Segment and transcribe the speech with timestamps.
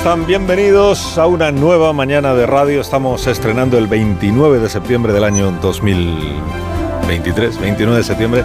[0.00, 0.26] Están?
[0.26, 2.80] Bienvenidos a una nueva mañana de radio.
[2.80, 8.44] Estamos estrenando el 29 de septiembre del año 2023, 29 de septiembre.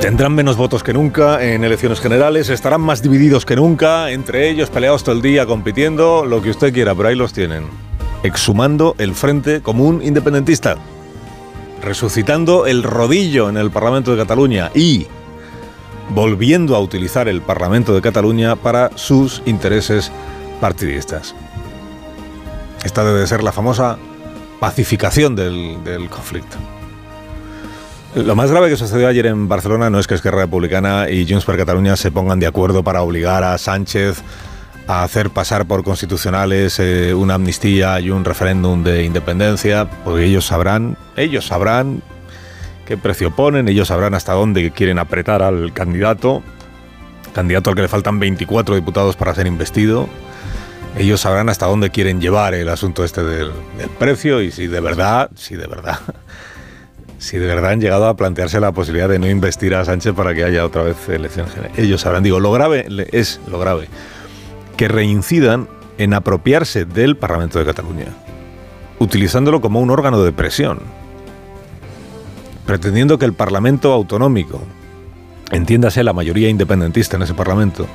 [0.00, 4.70] Tendrán menos votos que nunca en elecciones generales, estarán más divididos que nunca, entre ellos
[4.70, 7.64] peleados todo el día, compitiendo, lo que usted quiera, pero ahí los tienen.
[8.22, 10.76] Exhumando el Frente Común Independentista,
[11.82, 15.08] resucitando el rodillo en el Parlamento de Cataluña y
[16.10, 20.12] volviendo a utilizar el Parlamento de Cataluña para sus intereses
[20.60, 21.34] partidistas.
[22.84, 23.98] Esta debe ser la famosa
[24.60, 26.56] pacificación del, conflicto.
[28.14, 31.44] Lo más grave que sucedió ayer en Barcelona no es que Esquerra Republicana y Junts
[31.44, 34.22] per Catalunya se pongan de acuerdo para obligar a Sánchez
[34.86, 40.46] a hacer pasar por constitucionales eh, una amnistía y un referéndum de independencia, porque ellos
[40.46, 42.02] sabrán, ellos sabrán
[42.86, 46.42] qué precio ponen, ellos sabrán hasta dónde quieren apretar al candidato,
[47.34, 50.08] candidato al que le faltan 24 diputados para ser investido.
[50.96, 53.52] Ellos sabrán hasta dónde quieren llevar el asunto este del,
[53.98, 55.98] precio y si de verdad, si de verdad
[57.18, 60.34] si de verdad han llegado a plantearse la posibilidad de no investir a Sánchez para
[60.34, 61.78] que haya otra vez elecciones generales.
[61.78, 63.88] Ellos sabrán, digo, lo grave es lo grave,
[64.76, 68.06] que reincidan en apropiarse del Parlamento de Cataluña,
[68.98, 70.80] utilizándolo como un órgano de presión,
[72.66, 74.60] pretendiendo que el Parlamento autonómico,
[75.50, 77.86] entiéndase la mayoría independentista en ese Parlamento,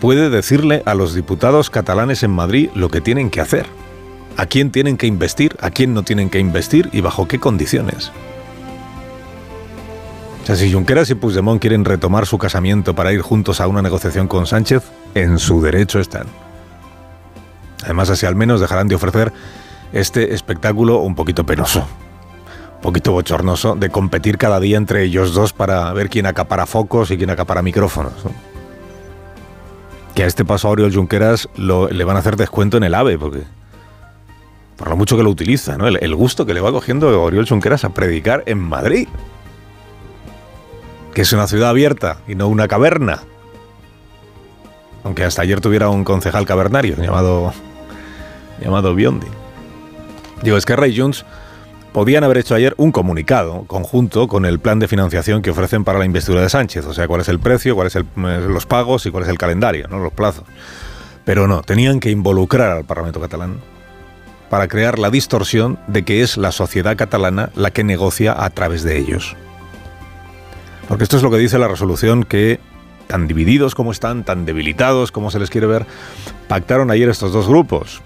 [0.00, 3.66] puede decirle a los diputados catalanes en Madrid lo que tienen que hacer
[4.36, 8.10] a quién tienen que investir, a quién no tienen que investir y bajo qué condiciones.
[10.42, 13.82] O sea, si Junqueras y Puigdemont quieren retomar su casamiento para ir juntos a una
[13.82, 14.82] negociación con Sánchez,
[15.14, 16.26] en su derecho están.
[17.84, 19.32] Además, así al menos dejarán de ofrecer
[19.92, 21.86] este espectáculo un poquito penoso,
[22.80, 27.16] poquito bochornoso, de competir cada día entre ellos dos para ver quién acapara focos y
[27.16, 28.24] quién acapara micrófonos.
[28.24, 28.32] ¿no?
[30.14, 33.18] Que a este paso a Oriol Junqueras le van a hacer descuento en el AVE,
[33.18, 33.42] porque
[34.76, 35.86] por lo mucho que lo utiliza, ¿no?
[35.86, 39.08] El, el, gusto que le va cogiendo Oriol Junqueras a predicar en Madrid.
[41.14, 43.20] Que es una ciudad abierta y no una caverna.
[45.04, 47.52] Aunque hasta ayer tuviera un concejal cavernario llamado,
[48.62, 49.26] llamado Biondi.
[50.42, 51.24] Digo, Esquerra y Junts
[51.92, 55.98] podían haber hecho ayer un comunicado conjunto con el plan de financiación que ofrecen para
[55.98, 56.86] la investidura de Sánchez.
[56.86, 58.06] O sea, cuál es el precio, cuáles son
[58.52, 59.98] los pagos y cuál es el calendario, ¿no?
[59.98, 60.44] los plazos.
[61.24, 63.58] Pero no, tenían que involucrar al Parlamento catalán
[64.48, 68.82] para crear la distorsión de que es la sociedad catalana la que negocia a través
[68.82, 69.36] de ellos.
[70.88, 72.58] Porque esto es lo que dice la resolución que,
[73.06, 75.86] tan divididos como están, tan debilitados como se les quiere ver,
[76.48, 78.02] pactaron ayer estos dos grupos.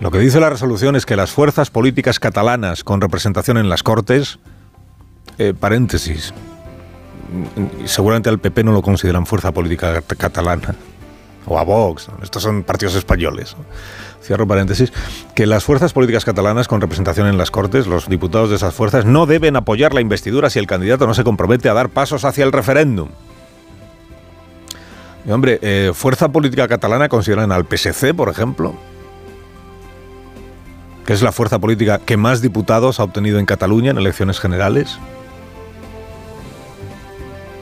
[0.00, 3.82] Lo que dice la resolución es que las fuerzas políticas catalanas con representación en las
[3.82, 4.38] Cortes,
[5.38, 6.34] eh, paréntesis,
[7.86, 10.74] seguramente al PP no lo consideran fuerza política catalana,
[11.46, 13.56] o a Vox, estos son partidos españoles
[14.26, 14.92] cierro paréntesis,
[15.34, 19.04] que las fuerzas políticas catalanas con representación en las Cortes, los diputados de esas fuerzas,
[19.04, 22.44] no deben apoyar la investidura si el candidato no se compromete a dar pasos hacia
[22.44, 23.08] el referéndum.
[25.24, 28.74] Y hombre, eh, ¿fuerza política catalana consideran al PSC, por ejemplo?
[31.06, 34.98] Que es la fuerza política que más diputados ha obtenido en Cataluña en elecciones generales.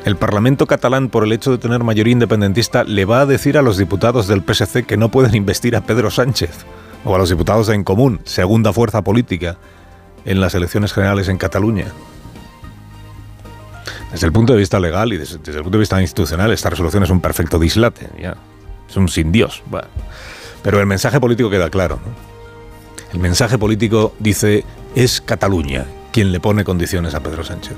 [0.05, 3.63] El Parlamento catalán, por el hecho de tener mayoría independentista, le va a decir a
[3.63, 6.65] los diputados del PSC que no pueden investir a Pedro Sánchez
[7.05, 9.57] o a los diputados de En Común, segunda fuerza política,
[10.25, 11.87] en las elecciones generales en Cataluña.
[14.13, 17.03] Desde el punto de vista legal y desde, el punto de vista institucional, esta resolución
[17.03, 18.09] es un perfecto dislate.
[18.21, 18.37] Ya.
[18.89, 19.63] Es un sin Dios.
[20.63, 21.99] Pero el mensaje político queda claro.
[22.05, 22.34] ¿no?
[23.15, 24.65] El mensaje político dice,
[24.97, 27.77] es Cataluña quien le pone condiciones a Pedro Sánchez.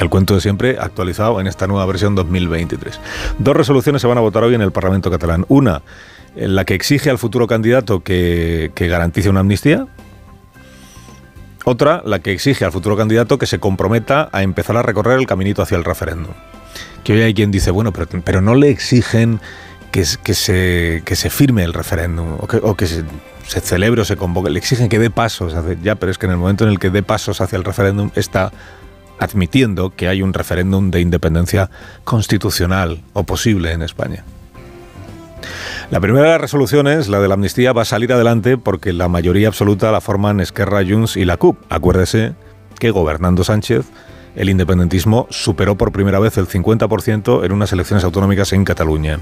[0.00, 3.00] El cuento de siempre actualizado en esta nueva versión 2023.
[3.38, 5.44] Dos resoluciones se van a votar hoy en el Parlamento catalán.
[5.48, 5.82] Una,
[6.36, 9.86] en la que exige al futuro candidato que, que garantice una amnistía.
[11.64, 15.26] Otra, la que exige al futuro candidato que se comprometa a empezar a recorrer el
[15.26, 16.32] caminito hacia el referéndum.
[17.04, 19.40] Que hoy hay quien dice, bueno, pero, pero no le exigen
[19.90, 23.04] que, se, que se firme el referéndum o que, se,
[23.60, 24.50] celebre o se convoque.
[24.50, 25.54] Le exigen que dé pasos.
[25.82, 28.10] Ya, pero es que en el momento en el que dé pasos hacia el referéndum
[28.14, 28.52] está
[29.18, 31.70] admitiendo que hay un referéndum de independencia
[32.04, 34.24] constitucional o posible en España.
[35.90, 39.08] La primera de las resoluciones, la de la amnistía, va a salir adelante porque la
[39.08, 41.58] mayoría absoluta la forman Esquerra, Junts y la CUP.
[41.68, 42.34] Acuérdese
[42.78, 43.86] que gobernando Sánchez,
[44.36, 49.18] el independentismo superó por primera vez el 50% en unas elecciones autonómicas en Cataluña.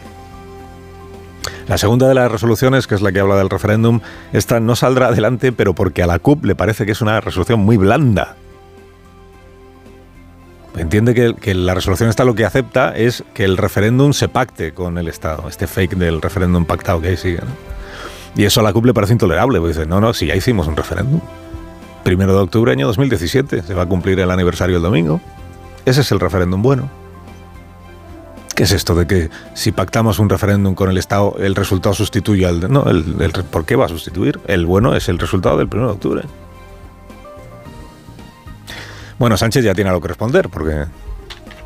[1.69, 4.01] La segunda de las resoluciones, que es la que habla del referéndum,
[4.33, 7.61] esta no saldrá adelante, pero porque a la CUP le parece que es una resolución
[7.61, 8.37] muy blanda.
[10.77, 14.97] Entiende que, la resolución esta lo que acepta es que el referéndum se pacte con
[14.97, 17.41] el Estado, este fake del referéndum pactado que ahí sigue.
[18.35, 20.69] Y eso a la CUP le parece intolerable, porque dice, no, no, si ya hicimos
[20.69, 21.21] un referéndum.
[22.03, 25.21] Primero de octubre año 2017, se va a cumplir el aniversario el domingo.
[25.85, 26.89] Ese es el referéndum bueno.
[28.59, 32.45] ¿Qué es esto de que si pactamos un referéndum con el Estado, el resultado sustituye
[32.45, 32.69] al...
[32.73, 33.05] No, el,
[33.53, 34.41] ¿por qué va a sustituir?
[34.49, 36.23] El bueno es el resultado del 1 de octubre.
[39.17, 40.87] Bueno, Sánchez ya tiene algo que responder, porque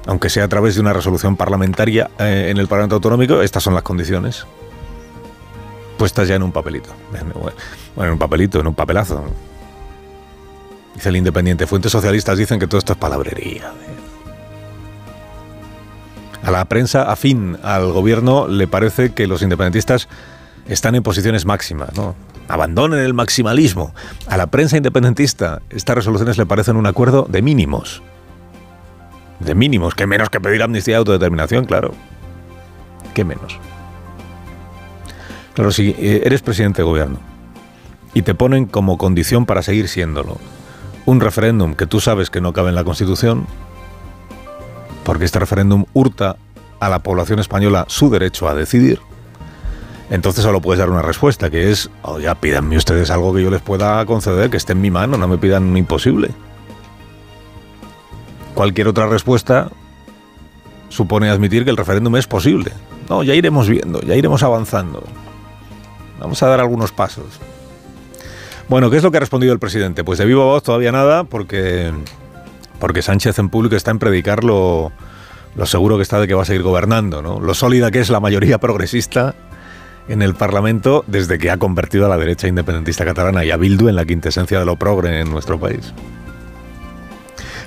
[0.04, 3.72] aunque sea a través de una resolución parlamentaria eh, en el Parlamento Autonómico, estas son
[3.72, 4.44] las condiciones.
[5.96, 6.90] Puestas ya en un papelito.
[7.10, 7.54] Bueno,
[7.96, 9.24] en un papelito, en un papelazo.
[10.94, 11.66] Dice el Independiente.
[11.66, 13.72] Fuentes socialistas dicen que todo esto es palabrería.
[16.42, 20.08] A la prensa afín al gobierno le parece que los independentistas
[20.66, 22.14] están en posiciones máximas, ¿no?
[22.48, 23.94] Abandonen el maximalismo.
[24.26, 28.02] A la prensa independentista estas resoluciones le parecen un acuerdo de mínimos.
[29.40, 31.94] De mínimos, que menos que pedir amnistía y autodeterminación, claro.
[33.14, 33.58] ¿Qué menos?
[35.54, 37.18] Claro, si eh, eres presidente de gobierno
[38.14, 40.38] y te ponen como condición para seguir siéndolo
[41.06, 43.46] un referéndum que tú sabes que no cabe en la Constitución,
[45.04, 46.36] porque este referéndum hurta
[46.80, 49.00] a la población española su derecho a decidir,
[50.10, 53.50] entonces solo puedes dar una respuesta, que es, oh, ya pídanme ustedes algo que yo
[53.50, 56.28] les pueda conceder, que esté en mi mano, no me pidan un imposible.
[58.54, 59.70] Cualquier otra respuesta
[60.90, 62.72] supone admitir que el referéndum es posible.
[63.08, 65.02] No, ya iremos viendo, ya iremos avanzando.
[66.20, 67.40] Vamos a dar algunos pasos.
[68.68, 70.04] Bueno, ¿qué es lo que ha respondido el presidente?
[70.04, 71.90] Pues de viva voz todavía nada, porque
[72.82, 74.90] porque Sánchez en público está en predicar lo,
[75.66, 77.38] seguro que está de que va a seguir gobernando, ¿no?
[77.38, 79.36] lo sólida que es la mayoría progresista
[80.08, 83.88] en el Parlamento desde que ha convertido a la derecha independentista catalana y a Bildu
[83.88, 85.94] en la quintesencia de lo progre en nuestro país.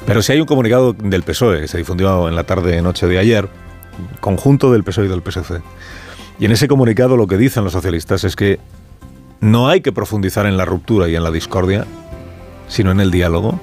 [0.06, 3.48] Pero si hay un comunicado del PSOE que se difundió en la tarde-noche de ayer,
[4.20, 5.62] conjunto del PSOE y del PSC,
[6.40, 8.60] y en ese comunicado lo que dicen los socialistas es que
[9.40, 11.86] no hay que profundizar en la ruptura y en la discordia,
[12.68, 13.62] sino en el diálogo,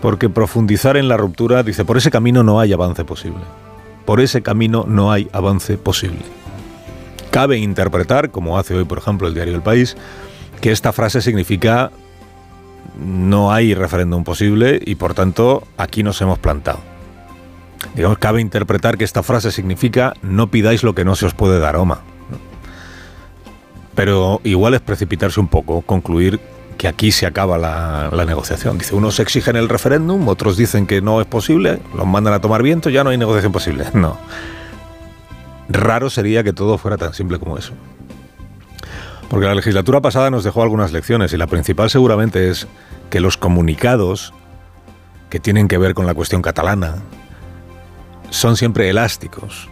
[0.00, 3.40] porque profundizar en la ruptura, dice, por ese camino no hay avance posible.
[4.04, 6.22] Por ese camino no hay avance posible.
[7.30, 9.96] Cabe interpretar, como hace hoy, por ejemplo, el diario El País,
[10.60, 11.90] que esta frase significa
[12.98, 16.80] no hay referéndum posible y por tanto aquí nos hemos plantado.
[18.18, 21.76] Cabe interpretar que esta frase significa no pidáis lo que no se os puede dar,
[21.76, 22.00] Oma.
[23.94, 26.40] Pero igual es precipitarse un poco, concluir
[26.80, 28.78] que aquí se acaba la, negociación.
[28.78, 32.62] Dice, unos exigen el referéndum, otros dicen que no es posible, los mandan a tomar
[32.62, 33.84] viento, ya no hay negociación posible.
[33.94, 34.16] No.
[35.68, 37.74] Raro sería que todo fuera tan simple como eso.
[39.28, 42.66] Porque la legislatura pasada nos dejó algunas lecciones y la principal seguramente es
[43.10, 44.32] que los comunicados
[45.28, 46.94] que tienen que ver con la cuestión catalana
[48.30, 49.68] son siempre elásticos,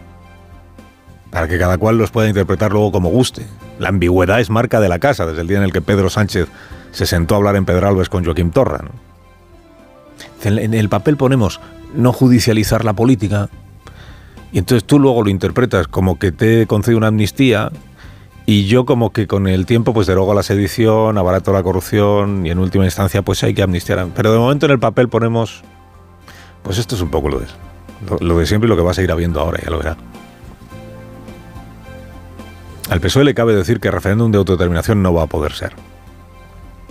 [1.31, 3.47] para que cada cual los pueda interpretar luego como guste.
[3.79, 6.47] La ambigüedad es marca de la casa desde el día en el que Pedro Sánchez
[6.91, 8.81] se sentó a hablar en Pedralbes con Joaquín Torra.
[10.43, 11.59] En el papel ponemos
[11.93, 13.49] no judicializar la política
[14.51, 17.71] y entonces tú luego lo interpretas como que te concede una amnistía
[18.45, 22.51] y yo como que con el tiempo pues derogo la sedición, abarato la corrupción y
[22.51, 24.07] en última instancia pues hay que amnistiar.
[24.15, 25.61] Pero de momento en el papel ponemos
[26.63, 27.47] pues esto es un poco lo de,
[28.21, 29.97] lo de siempre y lo que va a seguir habiendo ahora, ya lo verá.
[32.89, 35.73] Al PSOE le cabe decir que el referéndum de autodeterminación no va a poder ser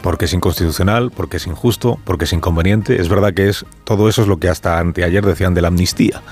[0.02, 3.00] porque es inconstitucional, porque es injusto, porque es inconveniente.
[3.00, 6.22] Es verdad que es todo eso es lo que hasta anteayer decían de la amnistía.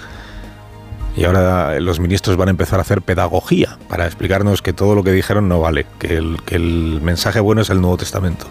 [1.17, 5.03] Y ahora los ministros van a empezar a hacer pedagogía para explicarnos que todo lo
[5.03, 8.47] que dijeron no vale, que el, que el mensaje bueno es el Nuevo Testamento,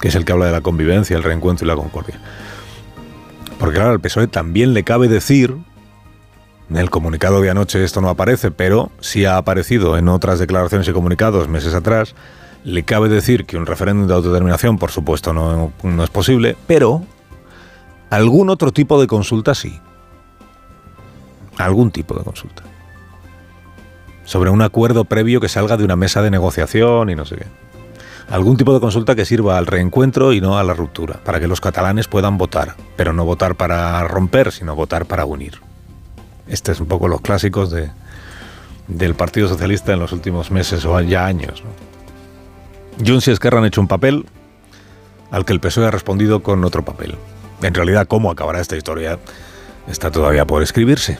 [0.00, 2.18] que es el que habla de la convivencia, el reencuentro y la concordia.
[3.58, 5.56] Porque claro, al PSOE también le cabe decir,
[6.68, 10.88] en el comunicado de anoche esto no aparece, pero sí ha aparecido en otras declaraciones
[10.88, 12.16] y comunicados meses atrás,
[12.66, 17.04] le cabe decir que un referéndum de autodeterminación, por supuesto, no, es posible, pero
[18.10, 19.80] algún otro tipo de consulta sí.
[21.58, 22.64] Algún tipo de consulta.
[24.24, 27.46] Sobre un acuerdo previo que salga de una mesa de negociación y no sé qué.
[28.30, 31.46] Algún tipo de consulta que sirva al reencuentro y no a la ruptura, para que
[31.46, 35.60] los catalanes puedan votar, pero no votar para romper, sino votar para unir.
[36.48, 37.92] Este es un poco los clásicos de,
[38.88, 41.62] del Partido Socialista en los últimos meses o ya años.
[43.04, 44.26] Junts y Esquerra han hecho un papel
[45.30, 47.16] al que el PSOE ha respondido con otro papel.
[47.62, 49.18] En realidad, cómo acabará esta historia
[49.88, 51.18] está todavía por escribirse.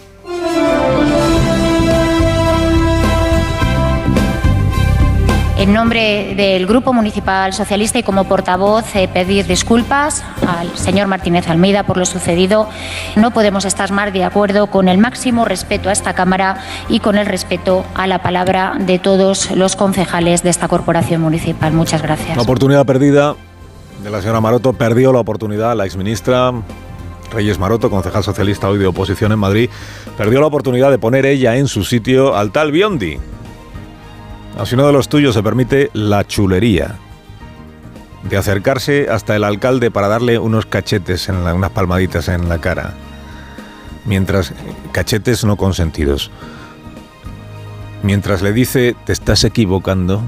[5.66, 11.48] En nombre del Grupo Municipal Socialista y como portavoz, eh, pedir disculpas al señor Martínez
[11.48, 12.68] Almeida por lo sucedido.
[13.16, 17.18] No podemos estar más de acuerdo con el máximo respeto a esta Cámara y con
[17.18, 21.72] el respeto a la palabra de todos los concejales de esta corporación municipal.
[21.72, 22.36] Muchas gracias.
[22.36, 23.34] La oportunidad perdida
[24.04, 26.52] de la señora Maroto perdió la oportunidad la exministra
[27.32, 29.68] Reyes Maroto, concejal socialista hoy de oposición en Madrid,
[30.16, 33.18] perdió la oportunidad de poner ella en su sitio al tal Biondi.
[34.64, 36.96] Si uno de los tuyos se permite la chulería
[38.28, 42.94] de acercarse hasta el alcalde para darle unos cachetes, en unas palmaditas en la cara.
[44.04, 44.52] Mientras,
[44.92, 46.30] cachetes no consentidos.
[48.02, 50.22] Mientras le dice, te estás equivocando.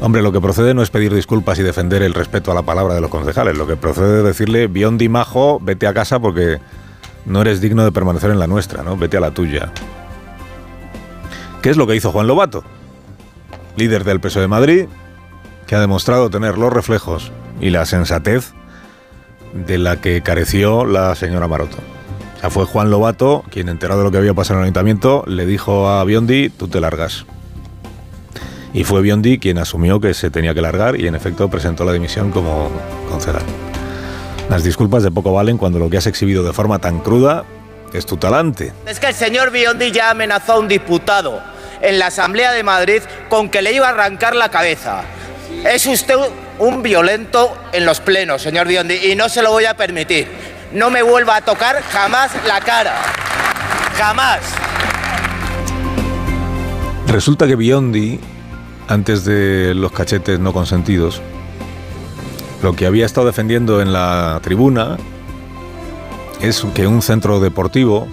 [0.00, 2.94] Hombre, lo que procede no es pedir disculpas y defender el respeto a la palabra
[2.94, 3.58] de los concejales.
[3.58, 6.58] Lo que procede es decirle, Biondi Majo, vete a casa porque
[7.26, 8.96] no eres digno de permanecer en la nuestra, ¿no?
[8.96, 9.72] Vete a la tuya.
[11.68, 12.64] ¿Qué es lo que hizo Juan Lobato?
[13.76, 14.86] Líder del PSOE de Madrid,
[15.66, 18.54] que ha demostrado tener los reflejos y la sensatez
[19.52, 21.76] de la que careció la señora Maroto.
[22.48, 25.90] Fue Juan Lobato quien, enterado de lo que había pasado en el ayuntamiento, le dijo
[25.90, 27.26] a Biondi, tú te largas.
[28.72, 31.92] Y fue Biondi quien asumió que se tenía que largar y en efecto presentó la
[31.92, 32.70] dimisión como
[33.10, 33.42] concejal.
[34.48, 37.44] Las disculpas de poco valen cuando lo que has exhibido de forma tan cruda
[37.92, 38.72] es tu talante.
[38.86, 43.02] Es que el señor Biondi ya amenazó a un diputado en la Asamblea de Madrid
[43.28, 45.02] con que le iba a arrancar la cabeza.
[45.64, 46.16] Es usted
[46.58, 50.28] un violento en los plenos, señor Biondi, y no se lo voy a permitir.
[50.72, 52.94] No me vuelva a tocar jamás la cara.
[53.96, 54.40] Jamás.
[57.06, 58.20] Resulta que Biondi,
[58.86, 61.22] antes de los cachetes no consentidos,
[62.62, 64.96] lo que había estado defendiendo en la tribuna
[66.40, 68.08] es que un centro deportivo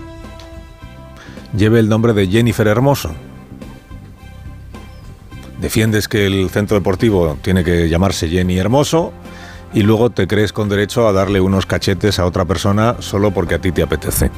[1.55, 3.13] lleve el nombre de Jennifer Hermoso.
[5.65, 9.11] Defiendes que el centro deportivo tiene que llamarse Jenny Hermoso
[9.73, 13.55] y luego te crees con derecho a darle unos cachetes a otra persona solo porque
[13.55, 14.29] a ti te apetece.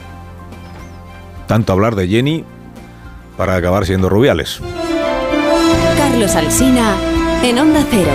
[1.46, 2.46] Tanto hablar de Jenny
[3.36, 4.62] para acabar siendo rubiales.
[5.98, 6.96] Carlos Alsina
[7.44, 8.12] en Onda Cero.